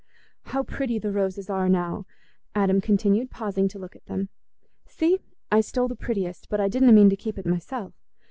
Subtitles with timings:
[0.45, 2.07] "How pretty the roses are now!"
[2.55, 4.29] Adam continued, pausing to look at them.
[4.87, 5.19] "See!
[5.51, 7.93] I stole the prettiest, but I didna mean to keep it myself.